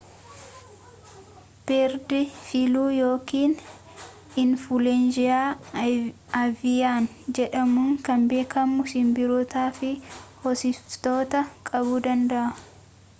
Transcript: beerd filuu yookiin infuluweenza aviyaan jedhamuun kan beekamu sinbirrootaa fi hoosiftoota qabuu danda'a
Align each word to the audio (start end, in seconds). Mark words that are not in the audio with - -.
beerd 1.65 2.07
filuu 2.45 2.85
yookiin 3.01 3.53
infuluweenza 4.43 5.37
aviyaan 6.45 7.09
jedhamuun 7.41 7.93
kan 8.09 8.25
beekamu 8.33 8.89
sinbirrootaa 8.95 9.69
fi 9.81 9.93
hoosiftoota 10.47 11.47
qabuu 11.71 12.05
danda'a 12.07 12.47